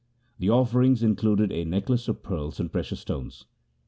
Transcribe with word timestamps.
The 0.39 0.49
offerings 0.49 1.03
included 1.03 1.51
a 1.51 1.63
necklace 1.63 2.07
of 2.07 2.23
pearls 2.23 2.59
and 2.59 2.71
precious 2.71 3.01
stones. 3.01 3.45